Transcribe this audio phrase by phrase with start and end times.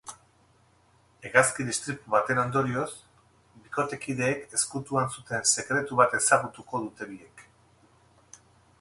[1.27, 2.87] Hegazkin istripu baten ondorioz,
[3.67, 7.49] bikotekideek ezkutuan zuten sekretu bat ezagutuko dute biek.